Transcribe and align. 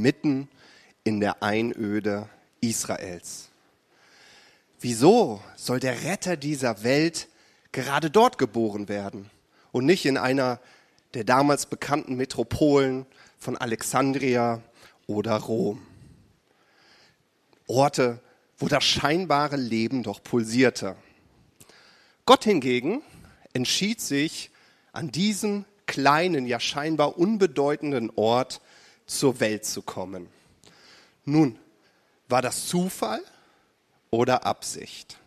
mitten 0.00 0.48
in 1.04 1.20
der 1.20 1.42
Einöde 1.42 2.28
Israels. 2.60 3.50
Wieso 4.80 5.40
soll 5.56 5.80
der 5.80 6.04
Retter 6.04 6.36
dieser 6.36 6.82
Welt 6.82 7.28
gerade 7.70 8.10
dort 8.10 8.38
geboren 8.38 8.88
werden 8.88 9.30
und 9.70 9.86
nicht 9.86 10.04
in 10.06 10.16
einer 10.16 10.60
der 11.14 11.24
damals 11.24 11.66
bekannten 11.66 12.16
Metropolen 12.16 13.06
von 13.38 13.56
Alexandria 13.56 14.62
oder 15.06 15.36
Rom? 15.36 15.86
Orte, 17.66 18.20
wo 18.58 18.68
das 18.68 18.84
scheinbare 18.84 19.56
Leben 19.56 20.02
doch 20.02 20.22
pulsierte. 20.22 20.96
Gott 22.26 22.44
hingegen 22.44 23.02
entschied 23.52 24.00
sich, 24.00 24.50
an 24.92 25.10
diesem 25.10 25.64
kleinen, 25.86 26.46
ja 26.46 26.60
scheinbar 26.60 27.18
unbedeutenden 27.18 28.10
Ort 28.14 28.60
zur 29.18 29.40
Welt 29.40 29.64
zu 29.64 29.82
kommen. 29.82 30.28
Nun, 31.24 31.58
war 32.28 32.42
das 32.42 32.66
Zufall 32.66 33.22
oder 34.10 34.46
Absicht? 34.46 35.18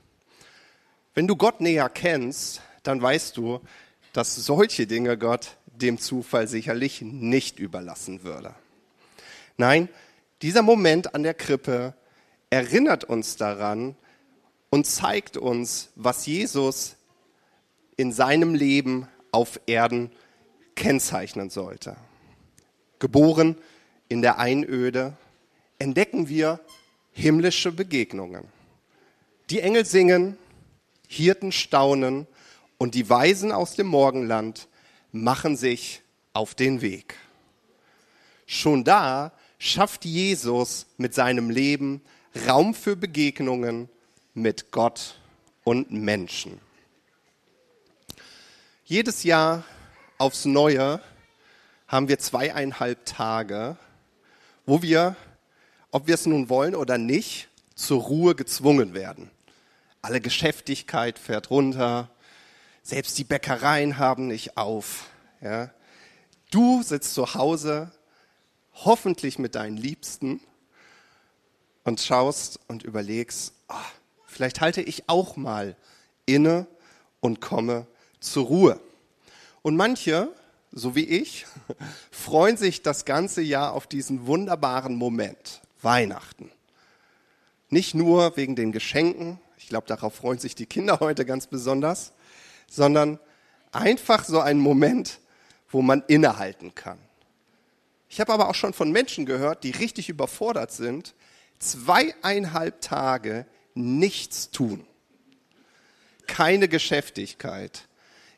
Wenn 1.13 1.27
du 1.27 1.35
Gott 1.35 1.61
näher 1.61 1.89
kennst, 1.89 2.61
dann 2.83 3.01
weißt 3.01 3.37
du, 3.37 3.61
dass 4.13 4.35
solche 4.35 4.87
Dinge 4.87 5.17
Gott 5.17 5.57
dem 5.67 5.97
Zufall 5.97 6.47
sicherlich 6.47 7.01
nicht 7.01 7.59
überlassen 7.59 8.23
würde. 8.23 8.53
Nein, 9.57 9.89
dieser 10.41 10.61
Moment 10.61 11.15
an 11.15 11.23
der 11.23 11.33
Krippe 11.33 11.93
erinnert 12.49 13.03
uns 13.03 13.35
daran 13.35 13.95
und 14.69 14.85
zeigt 14.85 15.37
uns, 15.37 15.89
was 15.95 16.25
Jesus 16.25 16.95
in 17.97 18.11
seinem 18.11 18.55
Leben 18.55 19.07
auf 19.31 19.59
Erden 19.65 20.11
kennzeichnen 20.75 21.49
sollte. 21.49 21.95
Geboren 22.99 23.57
in 24.07 24.21
der 24.21 24.39
Einöde 24.39 25.17
entdecken 25.79 26.29
wir 26.29 26.59
himmlische 27.11 27.71
Begegnungen. 27.71 28.45
Die 29.49 29.61
Engel 29.61 29.85
singen, 29.85 30.37
Hirten 31.07 31.51
staunen 31.51 32.27
und 32.77 32.95
die 32.95 33.09
Weisen 33.09 33.51
aus 33.51 33.75
dem 33.75 33.87
Morgenland 33.87 34.67
machen 35.11 35.55
sich 35.55 36.01
auf 36.33 36.55
den 36.55 36.81
Weg. 36.81 37.15
Schon 38.45 38.83
da 38.83 39.31
schafft 39.59 40.05
Jesus 40.05 40.87
mit 40.97 41.13
seinem 41.13 41.49
Leben 41.49 42.01
Raum 42.47 42.73
für 42.73 42.95
Begegnungen 42.95 43.89
mit 44.33 44.71
Gott 44.71 45.19
und 45.63 45.91
Menschen. 45.91 46.59
Jedes 48.83 49.23
Jahr 49.23 49.63
aufs 50.17 50.45
Neue 50.45 51.01
haben 51.87 52.07
wir 52.07 52.19
zweieinhalb 52.19 53.05
Tage, 53.05 53.77
wo 54.65 54.81
wir, 54.81 55.15
ob 55.91 56.07
wir 56.07 56.15
es 56.15 56.25
nun 56.25 56.49
wollen 56.49 56.75
oder 56.75 56.97
nicht, 56.97 57.49
zur 57.75 58.01
Ruhe 58.01 58.35
gezwungen 58.35 58.93
werden. 58.93 59.29
Alle 60.01 60.21
Geschäftigkeit 60.21 61.19
fährt 61.19 61.49
runter, 61.49 62.09
selbst 62.83 63.17
die 63.17 63.23
Bäckereien 63.23 63.97
haben 63.97 64.27
nicht 64.27 64.57
auf. 64.57 65.07
Ja. 65.41 65.71
Du 66.51 66.83
sitzt 66.83 67.13
zu 67.13 67.33
Hause, 67.33 67.91
hoffentlich 68.73 69.39
mit 69.39 69.55
deinen 69.55 69.77
Liebsten 69.77 70.39
und 71.83 71.99
schaust 71.99 72.59
und 72.67 72.83
überlegst, 72.83 73.53
oh, 73.69 73.73
vielleicht 74.25 74.61
halte 74.61 74.81
ich 74.81 75.09
auch 75.09 75.35
mal 75.35 75.75
inne 76.25 76.67
und 77.19 77.41
komme 77.41 77.87
zur 78.19 78.45
Ruhe. 78.45 78.79
Und 79.61 79.75
manche, 79.75 80.31
so 80.75 80.93
wie 80.93 81.05
ich, 81.05 81.47
freuen 82.11 82.57
sich 82.57 82.83
das 82.83 83.05
ganze 83.05 83.41
Jahr 83.41 83.73
auf 83.73 83.87
diesen 83.87 84.27
wunderbaren 84.27 84.95
Moment, 84.95 85.61
Weihnachten. 85.81 86.51
Nicht 87.69 87.95
nur 87.95 88.37
wegen 88.37 88.55
den 88.55 88.71
Geschenken, 88.71 89.39
ich 89.57 89.69
glaube, 89.69 89.87
darauf 89.87 90.13
freuen 90.13 90.37
sich 90.37 90.53
die 90.53 90.67
Kinder 90.67 90.99
heute 90.99 91.25
ganz 91.25 91.47
besonders, 91.47 92.13
sondern 92.69 93.19
einfach 93.71 94.25
so 94.25 94.39
ein 94.39 94.59
Moment, 94.59 95.19
wo 95.69 95.81
man 95.81 96.03
innehalten 96.07 96.75
kann. 96.75 96.99
Ich 98.09 98.19
habe 98.19 98.33
aber 98.33 98.49
auch 98.49 98.55
schon 98.55 98.73
von 98.73 98.91
Menschen 98.91 99.25
gehört, 99.25 99.63
die 99.63 99.71
richtig 99.71 100.09
überfordert 100.09 100.71
sind, 100.71 101.15
zweieinhalb 101.59 102.81
Tage 102.81 103.45
nichts 103.73 104.51
tun. 104.51 104.85
Keine 106.27 106.67
Geschäftigkeit. 106.67 107.87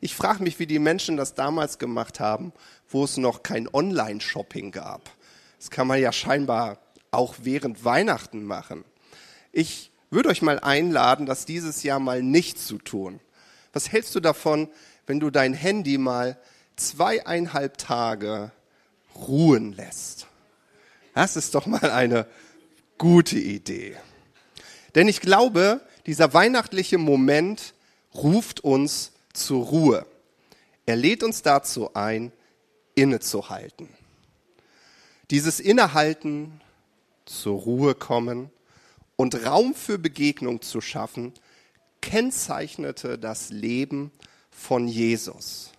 Ich 0.00 0.14
frage 0.14 0.42
mich, 0.42 0.58
wie 0.58 0.66
die 0.66 0.78
Menschen 0.78 1.16
das 1.16 1.34
damals 1.34 1.78
gemacht 1.78 2.20
haben, 2.20 2.52
wo 2.88 3.04
es 3.04 3.16
noch 3.16 3.42
kein 3.42 3.68
Online-Shopping 3.72 4.70
gab. 4.70 5.10
Das 5.58 5.70
kann 5.70 5.86
man 5.86 6.00
ja 6.00 6.12
scheinbar 6.12 6.78
auch 7.10 7.34
während 7.42 7.84
Weihnachten 7.84 8.44
machen. 8.44 8.84
Ich 9.50 9.90
würde 10.10 10.28
euch 10.28 10.42
mal 10.42 10.60
einladen, 10.60 11.26
das 11.26 11.46
dieses 11.46 11.82
Jahr 11.82 11.98
mal 11.98 12.22
nicht 12.22 12.58
zu 12.58 12.78
tun. 12.78 13.20
Was 13.72 13.90
hältst 13.90 14.14
du 14.14 14.20
davon, 14.20 14.68
wenn 15.06 15.20
du 15.20 15.30
dein 15.30 15.52
Handy 15.52 15.98
mal 15.98 16.38
zweieinhalb 16.76 17.76
Tage 17.78 18.52
ruhen 19.16 19.72
lässt? 19.72 20.26
Das 21.14 21.36
ist 21.36 21.54
doch 21.54 21.66
mal 21.66 21.90
eine 21.90 22.26
gute 22.98 23.38
Idee. 23.38 23.96
Denn 24.94 25.08
ich 25.08 25.20
glaube, 25.20 25.80
dieser 26.06 26.32
weihnachtliche 26.32 26.98
Moment 26.98 27.74
ruft 28.14 28.60
uns 28.60 29.12
zur 29.38 29.64
Ruhe. 29.66 30.06
Er 30.86 30.96
lädt 30.96 31.22
uns 31.22 31.42
dazu 31.42 31.94
ein, 31.94 32.32
innezuhalten. 32.94 33.88
Dieses 35.30 35.60
Innehalten, 35.60 36.60
zur 37.24 37.60
Ruhe 37.60 37.94
kommen 37.94 38.50
und 39.16 39.44
Raum 39.46 39.74
für 39.74 39.98
Begegnung 39.98 40.62
zu 40.62 40.80
schaffen, 40.80 41.34
kennzeichnete 42.00 43.18
das 43.18 43.50
Leben 43.50 44.10
von 44.50 44.88
Jesus. 44.88 45.72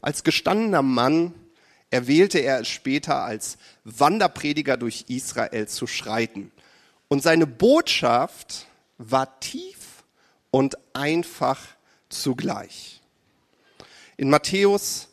Als 0.00 0.22
gestandener 0.22 0.82
Mann 0.82 1.34
erwählte 1.90 2.38
er 2.38 2.60
es 2.60 2.68
später 2.68 3.24
als 3.24 3.58
Wanderprediger 3.84 4.76
durch 4.76 5.06
Israel 5.08 5.66
zu 5.68 5.86
schreiten. 5.86 6.52
Und 7.08 7.22
seine 7.22 7.46
Botschaft 7.46 8.66
war 8.98 9.40
tief 9.40 10.04
und 10.50 10.76
einfach 10.94 11.75
zugleich. 12.08 13.00
In 14.16 14.30
Matthäus 14.30 15.08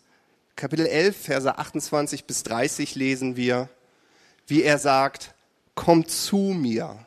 Kapitel 0.56 0.86
11, 0.86 1.18
Verse 1.18 1.58
28 1.58 2.26
bis 2.26 2.44
30 2.44 2.96
lesen 2.96 3.36
wir, 3.36 3.70
wie 4.48 4.64
er 4.64 4.78
sagt, 4.78 5.34
kommt 5.76 6.12
zu 6.12 6.38
mir, 6.38 7.06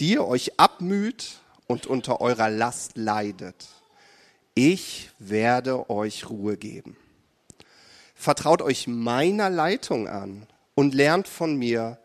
die 0.00 0.12
ihr 0.12 0.26
euch 0.26 0.60
abmüht 0.60 1.40
und 1.66 1.86
unter 1.86 2.20
eurer 2.20 2.50
Last 2.50 2.96
leidet. 2.96 3.68
Ich 4.54 5.10
werde 5.18 5.88
euch 5.88 6.28
Ruhe 6.28 6.58
geben. 6.58 6.96
Vertraut 8.14 8.60
euch 8.60 8.86
meiner 8.86 9.48
Leitung 9.48 10.06
an 10.06 10.46
und 10.74 10.94
lernt 10.94 11.26
von 11.26 11.56
mir, 11.56 11.98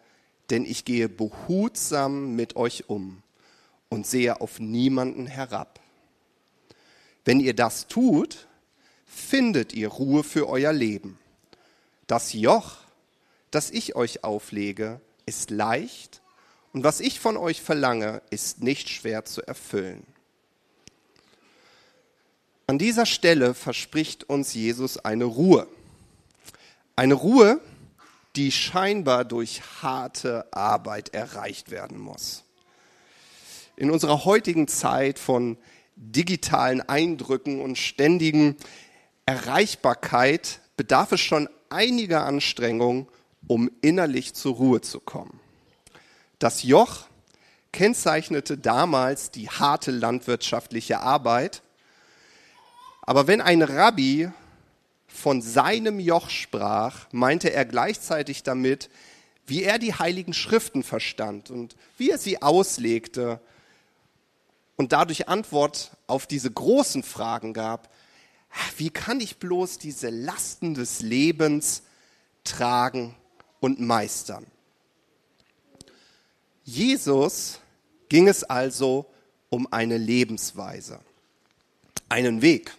denn 0.50 0.66
ich 0.66 0.86
gehe 0.86 1.10
behutsam 1.10 2.36
mit 2.36 2.56
euch 2.56 2.90
um 2.90 3.22
und 3.90 4.08
sehe 4.08 4.40
auf 4.40 4.60
niemanden 4.60 5.28
herab. 5.28 5.80
Wenn 7.28 7.42
ihr 7.42 7.54
das 7.54 7.88
tut, 7.90 8.48
findet 9.06 9.74
ihr 9.74 9.90
Ruhe 9.90 10.24
für 10.24 10.48
euer 10.48 10.72
Leben. 10.72 11.20
Das 12.08 12.32
Joch, 12.32 12.78
das 13.52 13.70
ich 13.70 13.98
euch 13.98 14.24
auflege, 14.24 15.02
ist 15.26 15.52
leicht 15.52 16.22
und 16.72 16.86
was 16.86 17.02
ich 17.02 17.20
von 17.20 17.36
euch 17.36 17.62
verlange, 17.62 18.22
ist 18.30 18.64
nicht 18.64 18.88
schwer 18.88 19.26
zu 19.26 19.46
erfüllen. 19.46 20.08
An 22.66 22.78
dieser 22.78 23.06
Stelle 23.06 23.54
verspricht 23.54 24.30
uns 24.30 24.54
Jesus 24.54 24.98
eine 24.98 25.26
Ruhe. 25.26 25.68
Eine 26.96 27.16
Ruhe, 27.16 27.60
die 28.38 28.54
scheinbar 28.54 29.26
durch 29.26 29.64
harte 29.82 30.48
Arbeit 30.54 31.14
erreicht 31.14 31.72
werden 31.72 32.00
muss. 32.00 32.46
In 33.76 33.92
unserer 33.92 34.24
heutigen 34.24 34.70
Zeit 34.70 35.20
von 35.20 35.58
digitalen 35.98 36.82
Eindrücken 36.82 37.60
und 37.60 37.78
ständigen 37.78 38.56
Erreichbarkeit 39.26 40.62
bedarf 40.78 41.12
es 41.12 41.20
schon 41.20 41.50
einiger 41.70 42.26
Anstrengung, 42.26 43.10
um 43.48 43.70
innerlich 43.82 44.34
zur 44.34 44.56
Ruhe 44.56 44.82
zu 44.82 45.00
kommen. 45.00 45.40
Das 46.40 46.64
Joch 46.64 47.08
kennzeichnete 47.72 48.58
damals 48.58 49.32
die 49.32 49.50
harte 49.50 49.92
landwirtschaftliche 49.92 51.00
Arbeit, 51.00 51.64
aber 53.02 53.28
wenn 53.28 53.42
ein 53.42 53.62
Rabbi 53.62 54.30
von 55.08 55.42
seinem 55.42 56.00
Joch 56.00 56.30
sprach, 56.30 57.08
meinte 57.12 57.52
er 57.52 57.66
gleichzeitig 57.66 58.44
damit, 58.44 58.90
wie 59.48 59.64
er 59.64 59.80
die 59.80 59.94
heiligen 59.94 60.34
Schriften 60.34 60.84
verstand 60.84 61.50
und 61.50 61.76
wie 61.98 62.12
er 62.12 62.18
sie 62.18 62.42
auslegte 62.42 63.40
und 64.78 64.94
dadurch 64.94 65.28
Antwort 65.28 65.92
auf 66.08 66.26
diese 66.26 66.50
großen 66.50 67.04
Fragen 67.04 67.54
gab. 67.54 67.94
Wie 68.78 68.90
kann 68.90 69.20
ich 69.20 69.38
bloß 69.38 69.78
diese 69.78 70.10
Lasten 70.10 70.74
des 70.74 71.02
Lebens 71.02 71.84
tragen 72.48 73.16
und 73.60 73.80
meistern. 73.80 74.46
Jesus 76.64 77.60
ging 78.10 78.28
es 78.28 78.44
also 78.44 79.06
um 79.50 79.72
eine 79.72 79.98
Lebensweise, 79.98 81.00
einen 82.10 82.42
Weg, 82.42 82.76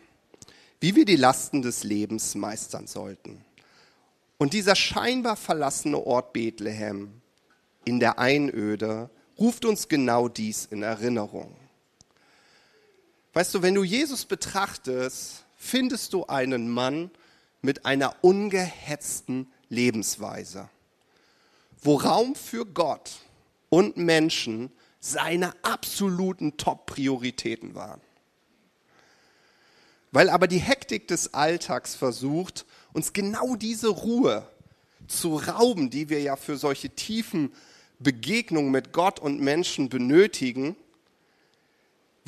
wie 0.80 0.94
wir 0.94 1.04
die 1.04 1.16
Lasten 1.16 1.62
des 1.62 1.84
Lebens 1.84 2.34
meistern 2.34 2.86
sollten. 2.86 3.44
Und 4.36 4.52
dieser 4.52 4.76
scheinbar 4.76 5.36
verlassene 5.36 5.98
Ort 5.98 6.32
Bethlehem 6.32 7.20
in 7.84 7.98
der 7.98 8.18
Einöde 8.18 9.10
ruft 9.38 9.64
uns 9.64 9.88
genau 9.88 10.28
dies 10.28 10.66
in 10.66 10.82
Erinnerung. 10.82 11.54
Weißt 13.38 13.54
du, 13.54 13.62
wenn 13.62 13.76
du 13.76 13.84
Jesus 13.84 14.24
betrachtest, 14.24 15.44
findest 15.54 16.12
du 16.12 16.26
einen 16.26 16.68
Mann 16.68 17.08
mit 17.62 17.86
einer 17.86 18.16
ungehetzten 18.20 19.46
Lebensweise, 19.68 20.68
wo 21.80 21.94
Raum 21.94 22.34
für 22.34 22.66
Gott 22.66 23.12
und 23.68 23.96
Menschen 23.96 24.72
seine 24.98 25.52
absoluten 25.62 26.56
Top-Prioritäten 26.56 27.76
waren. 27.76 28.00
Weil 30.10 30.30
aber 30.30 30.48
die 30.48 30.58
Hektik 30.58 31.06
des 31.06 31.32
Alltags 31.32 31.94
versucht, 31.94 32.66
uns 32.92 33.12
genau 33.12 33.54
diese 33.54 33.86
Ruhe 33.86 34.50
zu 35.06 35.36
rauben, 35.36 35.90
die 35.90 36.08
wir 36.08 36.20
ja 36.20 36.34
für 36.34 36.56
solche 36.56 36.90
tiefen 36.90 37.52
Begegnungen 38.00 38.72
mit 38.72 38.92
Gott 38.92 39.20
und 39.20 39.40
Menschen 39.40 39.88
benötigen, 39.88 40.74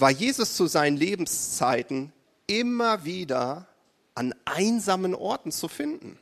war 0.00 0.10
Jesus 0.10 0.54
zu 0.54 0.66
seinen 0.66 0.96
Lebenszeiten 0.96 2.12
immer 2.46 3.04
wieder 3.04 3.66
an 4.14 4.34
einsamen 4.44 5.14
Orten 5.14 5.52
zu 5.52 5.68
finden. 5.68 6.18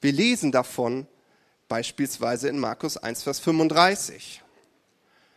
Wir 0.00 0.12
lesen 0.12 0.52
davon 0.52 1.06
beispielsweise 1.68 2.48
in 2.48 2.58
Markus 2.58 2.96
1, 2.96 3.22
Vers 3.22 3.38
35. 3.40 4.42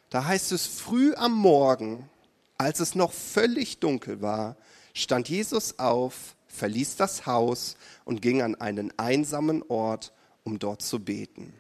Da 0.10 0.26
heißt 0.26 0.52
es, 0.52 0.66
früh 0.66 1.14
am 1.16 1.34
Morgen, 1.34 2.10
als 2.58 2.80
es 2.80 2.96
noch 2.96 3.12
völlig 3.12 3.80
dunkel 3.80 4.22
war, 4.22 4.56
stand 4.94 5.30
Jesus 5.30 5.78
auf, 5.80 6.36
verließ 6.48 6.96
das 6.96 7.26
Haus 7.26 7.76
und 8.06 8.22
ging 8.22 8.42
an 8.42 8.56
einen 8.56 8.98
einsamen 8.98 9.62
Ort, 9.68 10.14
um 10.44 10.58
dort 10.58 10.82
zu 10.82 11.00
beten. 11.00 11.54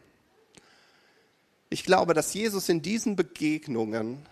Ich 1.69 1.83
glaube, 1.83 2.13
dass 2.13 2.33
Jesus 2.33 2.69
in 2.69 2.81
diesen 2.81 3.15
Begegnungen 3.15 4.25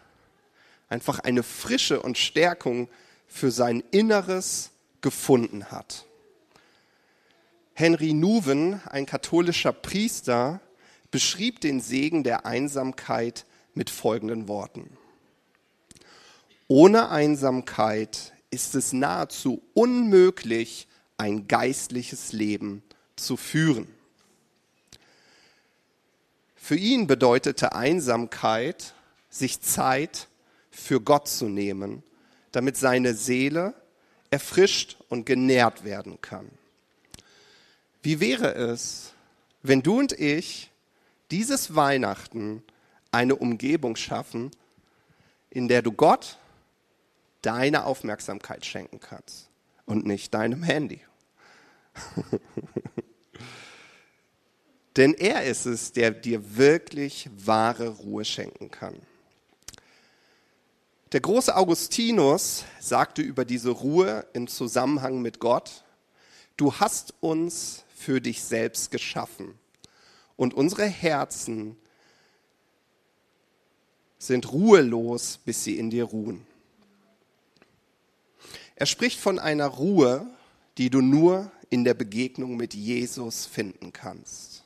einfach 0.93 1.17
eine 1.17 1.41
Frische 1.41 1.99
und 2.03 2.19
Stärkung 2.19 2.87
für 3.25 3.49
sein 3.49 3.83
Inneres 3.89 4.69
gefunden 5.01 5.71
hat. 5.71 6.05
Henry 7.73 8.13
Nuven, 8.13 8.79
ein 8.85 9.07
katholischer 9.07 9.73
Priester, 9.73 10.61
beschrieb 11.09 11.61
den 11.61 11.81
Segen 11.81 12.23
der 12.23 12.45
Einsamkeit 12.45 13.47
mit 13.73 13.89
folgenden 13.89 14.47
Worten. 14.47 14.95
Ohne 16.67 17.09
Einsamkeit 17.09 18.33
ist 18.51 18.75
es 18.75 18.93
nahezu 18.93 19.63
unmöglich, 19.73 20.87
ein 21.17 21.47
geistliches 21.47 22.33
Leben 22.33 22.83
zu 23.15 23.35
führen. 23.35 23.87
Für 26.55 26.75
ihn 26.75 27.07
bedeutete 27.07 27.73
Einsamkeit, 27.73 28.93
sich 29.31 29.59
Zeit 29.61 30.27
für 30.73 30.99
Gott 30.99 31.27
zu 31.27 31.47
nehmen, 31.47 32.03
damit 32.51 32.77
seine 32.77 33.13
Seele 33.13 33.73
erfrischt 34.31 34.97
und 35.09 35.25
genährt 35.25 35.83
werden 35.83 36.19
kann. 36.19 36.49
Wie 38.01 38.19
wäre 38.19 38.55
es, 38.55 39.13
wenn 39.61 39.81
du 39.81 39.99
und 39.99 40.11
ich 40.11 40.71
dieses 41.31 41.75
Weihnachten 41.75 42.63
eine 43.11 43.35
Umgebung 43.35 43.95
schaffen, 43.95 44.51
in 45.49 45.67
der 45.67 45.83
du 45.83 45.91
Gott 45.91 46.37
deine 47.43 47.85
Aufmerksamkeit 47.85 48.65
schenken 48.65 48.99
kannst 48.99 49.49
und 49.85 50.05
nicht 50.05 50.33
deinem 50.33 50.63
Handy. 50.63 51.01
Denn 54.97 55.13
er 55.13 55.43
ist 55.43 55.65
es, 55.65 55.91
der 55.91 56.11
dir 56.11 56.55
wirklich 56.55 57.29
wahre 57.35 57.89
Ruhe 57.89 58.25
schenken 58.25 58.71
kann. 58.71 58.95
Der 61.13 61.21
große 61.21 61.55
Augustinus 61.55 62.65
sagte 62.79 63.21
über 63.21 63.45
diese 63.45 63.69
Ruhe 63.69 64.25
im 64.33 64.47
Zusammenhang 64.47 65.21
mit 65.21 65.39
Gott, 65.39 65.83
du 66.57 66.73
hast 66.73 67.13
uns 67.19 67.83
für 67.95 68.19
dich 68.19 68.41
selbst 68.41 68.89
geschaffen 68.89 69.53
und 70.37 70.55
unsere 70.55 70.87
Herzen 70.87 71.77
sind 74.17 74.51
ruhelos, 74.51 75.37
bis 75.45 75.63
sie 75.63 75.77
in 75.77 75.91
dir 75.91 76.05
ruhen. 76.05 76.47
Er 78.75 78.87
spricht 78.87 79.19
von 79.19 79.37
einer 79.37 79.67
Ruhe, 79.67 80.25
die 80.79 80.89
du 80.89 81.01
nur 81.01 81.51
in 81.69 81.83
der 81.83 81.93
Begegnung 81.93 82.57
mit 82.57 82.73
Jesus 82.73 83.45
finden 83.45 83.93
kannst. 83.93 84.63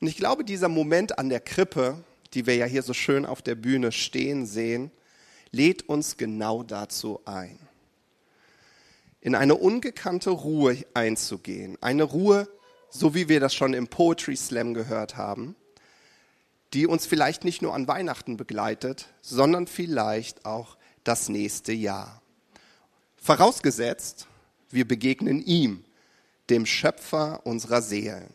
Und 0.00 0.06
ich 0.06 0.16
glaube, 0.16 0.44
dieser 0.44 0.68
Moment 0.68 1.18
an 1.18 1.28
der 1.28 1.40
Krippe, 1.40 2.04
die 2.34 2.46
wir 2.46 2.56
ja 2.56 2.66
hier 2.66 2.82
so 2.82 2.94
schön 2.94 3.26
auf 3.26 3.42
der 3.42 3.54
Bühne 3.54 3.92
stehen 3.92 4.46
sehen, 4.46 4.90
lädt 5.50 5.88
uns 5.88 6.16
genau 6.16 6.62
dazu 6.62 7.20
ein. 7.24 7.58
In 9.20 9.34
eine 9.34 9.54
ungekannte 9.54 10.30
Ruhe 10.30 10.78
einzugehen. 10.94 11.78
Eine 11.80 12.02
Ruhe, 12.02 12.48
so 12.90 13.14
wie 13.14 13.28
wir 13.28 13.38
das 13.38 13.54
schon 13.54 13.74
im 13.74 13.86
Poetry 13.86 14.36
Slam 14.36 14.74
gehört 14.74 15.16
haben, 15.16 15.54
die 16.72 16.86
uns 16.86 17.06
vielleicht 17.06 17.44
nicht 17.44 17.62
nur 17.62 17.74
an 17.74 17.86
Weihnachten 17.86 18.36
begleitet, 18.36 19.08
sondern 19.20 19.66
vielleicht 19.66 20.44
auch 20.44 20.76
das 21.04 21.28
nächste 21.28 21.72
Jahr. 21.72 22.22
Vorausgesetzt, 23.16 24.26
wir 24.70 24.88
begegnen 24.88 25.44
ihm, 25.44 25.84
dem 26.50 26.66
Schöpfer 26.66 27.46
unserer 27.46 27.82
Seelen. 27.82 28.34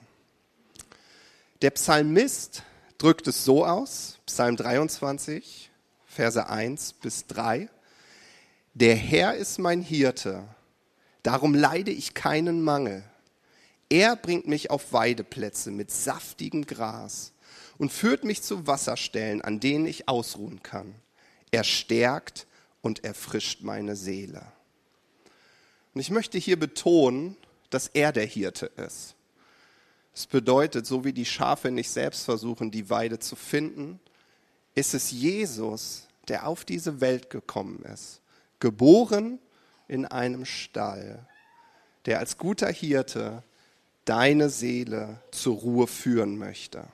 Der 1.61 1.71
Psalmist 1.71 2.63
drückt 2.97 3.27
es 3.27 3.45
so 3.45 3.65
aus, 3.65 4.19
Psalm 4.25 4.55
23, 4.55 5.71
Verse 6.05 6.49
1 6.49 6.93
bis 6.93 7.27
3. 7.27 7.69
Der 8.73 8.95
Herr 8.95 9.35
ist 9.35 9.59
mein 9.59 9.81
Hirte, 9.81 10.43
darum 11.23 11.53
leide 11.53 11.91
ich 11.91 12.13
keinen 12.13 12.61
Mangel. 12.63 13.03
Er 13.89 14.15
bringt 14.15 14.47
mich 14.47 14.69
auf 14.69 14.93
Weideplätze 14.93 15.71
mit 15.71 15.91
saftigem 15.91 16.65
Gras 16.65 17.33
und 17.77 17.91
führt 17.91 18.23
mich 18.23 18.41
zu 18.41 18.67
Wasserstellen, 18.67 19.41
an 19.41 19.59
denen 19.59 19.85
ich 19.85 20.09
ausruhen 20.09 20.61
kann. 20.63 20.95
Er 21.51 21.63
stärkt 21.63 22.47
und 22.81 23.03
erfrischt 23.03 23.61
meine 23.61 23.95
Seele. 23.95 24.51
Und 25.93 26.01
ich 26.01 26.09
möchte 26.09 26.37
hier 26.37 26.59
betonen, 26.59 27.37
dass 27.69 27.87
er 27.87 28.11
der 28.11 28.25
Hirte 28.25 28.67
ist. 28.77 29.16
Es 30.17 30.25
bedeutet, 30.25 30.87
so 30.87 31.03
wie 31.03 31.13
die 31.13 31.25
Schafe 31.25 31.69
nicht 31.69 31.91
selbst 31.91 32.25
versuchen, 32.25 32.71
die 32.71 32.89
Weide 32.89 33.19
zu 33.19 33.35
finden, 33.35 33.99
ist 34.73 34.95
es 34.95 35.11
Jesus, 35.11 36.07
der 36.27 36.47
auf 36.47 36.65
diese 36.65 37.01
Welt 37.01 37.29
gekommen 37.29 37.83
ist, 37.83 38.21
geboren 38.59 39.37
in 39.87 40.07
einem 40.07 40.45
Stall, 40.45 41.23
der 42.07 42.17
als 42.17 42.39
guter 42.39 42.71
Hirte 42.71 43.43
deine 44.05 44.49
Seele 44.49 45.21
zur 45.29 45.57
Ruhe 45.57 45.85
führen 45.85 46.39
möchte. 46.39 46.87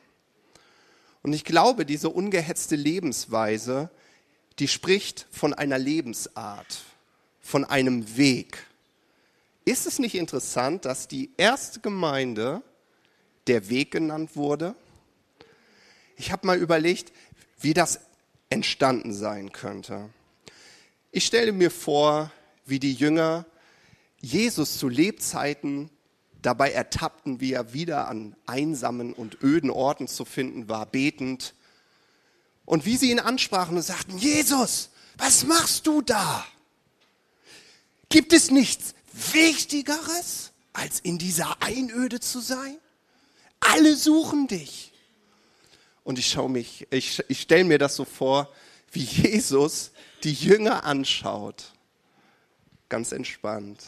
Und 1.22 1.32
ich 1.32 1.46
glaube, 1.46 1.86
diese 1.86 2.10
ungehetzte 2.10 2.76
Lebensweise, 2.76 3.90
die 4.60 4.68
spricht 4.68 5.28
von 5.32 5.54
einer 5.54 5.80
Lebensart, 5.80 6.82
von 7.40 7.64
einem 7.64 8.18
Weg. 8.18 8.68
Ist 9.64 9.88
es 9.88 9.98
nicht 9.98 10.16
interessant, 10.16 10.84
dass 10.84 11.08
die 11.08 11.32
erste 11.38 11.80
Gemeinde 11.80 12.62
der 13.48 13.70
Weg 13.70 13.92
genannt 13.92 14.36
wurde? 14.36 14.76
Ich 16.16 16.32
habe 16.32 16.48
mal 16.48 16.58
überlegt, 16.58 17.12
wie 17.60 17.74
das 17.74 18.00
entstanden 18.50 19.14
sein 19.14 19.52
könnte. 19.52 20.10
Ich 21.12 21.26
stelle 21.26 21.52
mir 21.52 21.72
vor, 21.72 22.32
wie 22.66 22.80
die 22.80 22.94
Jünger 22.94 23.46
Jesus 24.20 24.78
zu 24.78 24.88
Lebzeiten 24.88 25.90
dabei 26.42 26.72
ertappten, 26.72 27.40
wie 27.40 27.54
er 27.54 27.74
wieder 27.74 28.08
an 28.08 28.36
einsamen 28.46 29.14
und 29.14 29.42
öden 29.42 29.70
Orten 29.70 30.08
zu 30.08 30.26
finden 30.26 30.70
war, 30.70 30.86
betend. 30.86 31.54
Und 32.66 32.86
wie 32.86 32.98
sie 32.98 33.12
ihn 33.12 33.20
ansprachen 33.20 33.76
und 33.76 33.84
sagten, 33.84 34.18
Jesus, 34.18 34.90
was 35.18 35.46
machst 35.46 35.88
du 35.88 36.02
da? 36.02 36.46
Gibt 38.10 38.34
es 38.34 38.52
nichts 38.52 38.94
Wichtigeres, 39.34 40.52
als 40.72 41.00
in 41.00 41.18
dieser 41.18 41.62
Einöde 41.62 42.20
zu 42.20 42.40
sein? 42.40 42.78
Alle 43.72 43.96
suchen 43.96 44.48
dich. 44.48 44.92
Und 46.04 46.20
ich 46.20 46.28
schaue 46.28 46.50
mich, 46.50 46.88
ich, 46.92 47.24
ich 47.30 47.42
stelle 47.42 47.64
mir 47.64 47.78
das 47.78 47.96
so 47.96 48.06
vor, 48.06 48.52
wie 48.92 49.04
Jesus 49.04 49.92
die 50.24 50.34
Jünger 50.34 50.84
anschaut. 50.84 51.72
Ganz 52.90 53.12
entspannt 53.12 53.82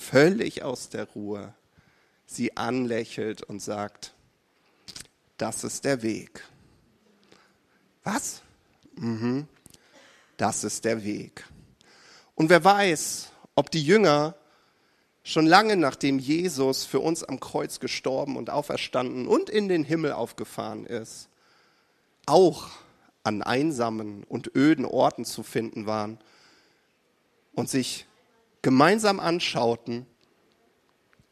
völlig 0.00 0.62
aus 0.62 0.88
der 0.88 1.04
Ruhe, 1.04 1.54
sie 2.26 2.56
anlächelt 2.56 3.42
und 3.42 3.60
sagt, 3.60 4.14
das 5.36 5.64
ist 5.64 5.84
der 5.84 6.02
Weg. 6.02 6.42
Was? 8.02 8.42
Mhm. 8.96 9.46
Das 10.36 10.64
ist 10.64 10.84
der 10.84 11.04
Weg. 11.04 11.44
Und 12.34 12.48
wer 12.48 12.64
weiß, 12.64 13.28
ob 13.54 13.70
die 13.70 13.84
Jünger 13.84 14.34
schon 15.22 15.46
lange 15.46 15.76
nachdem 15.76 16.18
Jesus 16.18 16.84
für 16.84 17.00
uns 17.00 17.22
am 17.22 17.40
Kreuz 17.40 17.80
gestorben 17.80 18.36
und 18.36 18.50
auferstanden 18.50 19.26
und 19.26 19.50
in 19.50 19.68
den 19.68 19.84
Himmel 19.84 20.12
aufgefahren 20.12 20.86
ist, 20.86 21.28
auch 22.26 22.68
an 23.22 23.42
einsamen 23.42 24.24
und 24.24 24.54
öden 24.54 24.84
Orten 24.84 25.24
zu 25.24 25.42
finden 25.42 25.86
waren 25.86 26.18
und 27.52 27.68
sich 27.68 28.06
gemeinsam 28.62 29.20
anschauten 29.20 30.06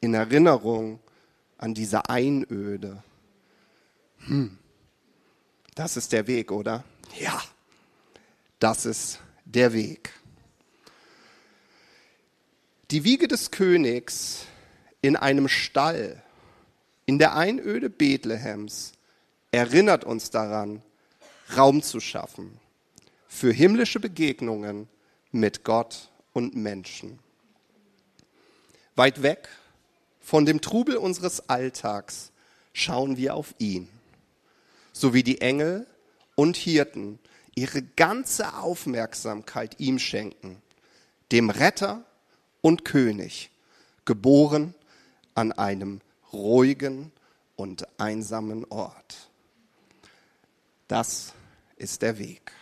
in 0.01 0.15
Erinnerung 0.15 1.01
an 1.57 1.75
diese 1.75 2.09
Einöde. 2.09 3.03
Hm, 4.27 4.59
das 5.75 5.97
ist 5.97 6.13
der 6.13 6.27
Weg, 6.27 6.53
oder? 6.53 6.85
Ja, 7.19 7.41
das 8.59 8.87
ist 8.87 9.21
der 9.45 9.73
Weg. 9.73 10.13
Die 12.91 13.05
Wiege 13.05 13.29
des 13.29 13.51
Königs 13.51 14.47
in 15.03 15.15
einem 15.15 15.47
Stall 15.49 16.23
in 17.05 17.19
der 17.19 17.37
Einöde 17.37 17.91
Bethlehems 17.91 18.93
erinnert 19.51 20.05
uns 20.05 20.31
daran, 20.31 20.83
Raum 21.55 21.83
zu 21.83 22.01
schaffen 22.01 22.59
für 23.27 23.53
himmlische 23.53 24.01
Begegnungen 24.01 24.89
mit 25.33 25.65
Gott 25.65 26.11
und 26.33 26.57
Menschen. 26.57 27.19
Weit 28.97 29.23
weg 29.23 29.51
von 30.19 30.47
dem 30.47 30.63
Trubel 30.63 30.97
unseres 30.97 31.47
Alltags 31.51 32.33
schauen 32.73 33.19
wir 33.19 33.35
auf 33.35 33.55
ihn, 33.59 33.91
so 34.95 35.13
wie 35.13 35.23
die 35.23 35.43
Engel 35.43 35.87
und 36.37 36.57
Hirten 36.57 37.19
ihre 37.55 37.83
ganze 37.83 38.55
Aufmerksamkeit 38.55 39.79
ihm 39.79 39.99
schenken, 39.99 40.63
dem 41.33 41.51
Retter 41.51 42.07
und 42.61 42.85
König, 42.85 43.51
geboren 44.05 44.75
an 45.35 45.53
einem 45.53 46.01
ruhigen 46.33 47.13
und 47.57 47.87
einsamen 47.99 48.65
Ort. 48.67 49.29
Das 50.89 51.35
ist 51.77 52.03
der 52.03 52.19
Weg. 52.19 52.53